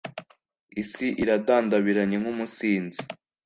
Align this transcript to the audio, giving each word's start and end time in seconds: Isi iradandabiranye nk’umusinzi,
Isi 0.81 1.07
iradandabiranye 1.23 2.17
nk’umusinzi, 2.21 2.99